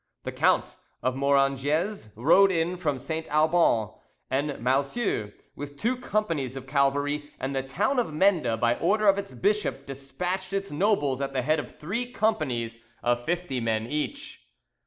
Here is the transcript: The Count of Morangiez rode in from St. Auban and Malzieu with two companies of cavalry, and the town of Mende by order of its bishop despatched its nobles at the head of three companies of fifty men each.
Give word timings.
The 0.23 0.31
Count 0.31 0.75
of 1.03 1.13
Morangiez 1.13 2.09
rode 2.15 2.51
in 2.51 2.75
from 2.75 2.97
St. 2.97 3.27
Auban 3.29 3.93
and 4.31 4.57
Malzieu 4.59 5.31
with 5.55 5.77
two 5.77 5.95
companies 5.95 6.55
of 6.55 6.65
cavalry, 6.65 7.29
and 7.39 7.55
the 7.55 7.61
town 7.61 7.99
of 7.99 8.11
Mende 8.11 8.59
by 8.59 8.79
order 8.79 9.05
of 9.07 9.19
its 9.19 9.35
bishop 9.35 9.85
despatched 9.85 10.53
its 10.53 10.71
nobles 10.71 11.21
at 11.21 11.33
the 11.33 11.43
head 11.43 11.59
of 11.59 11.77
three 11.77 12.11
companies 12.11 12.79
of 13.03 13.23
fifty 13.23 13.59
men 13.59 13.85
each. 13.85 14.41